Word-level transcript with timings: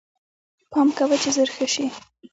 پال 0.71 0.89
کوه 0.97 1.15
چې 1.23 1.29
زر 1.35 1.49
ښه 1.55 1.65
شې 1.73 1.85